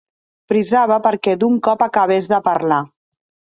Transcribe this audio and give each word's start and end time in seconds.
Frisava 0.53 0.97
perquè 1.09 1.35
d'un 1.45 1.61
cop 1.69 1.85
acabés 1.89 2.33
de 2.35 2.43
parlar. 2.51 2.83